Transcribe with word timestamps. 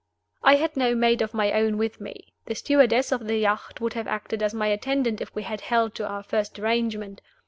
I 0.41 0.55
had 0.55 0.75
no 0.75 0.95
maid 0.95 1.21
of 1.21 1.35
my 1.35 1.51
own 1.51 1.77
with 1.77 2.01
me: 2.01 2.33
the 2.47 2.55
stewardess 2.55 3.11
of 3.11 3.27
the 3.27 3.37
yacht 3.37 3.79
would 3.79 3.93
have 3.93 4.07
acted 4.07 4.41
as 4.41 4.51
my 4.51 4.65
attendant 4.65 5.21
if 5.21 5.35
we 5.35 5.43
had 5.43 5.61
held 5.61 5.93
to 5.93 6.07
our 6.07 6.23
first 6.23 6.57
arrangement. 6.57 7.21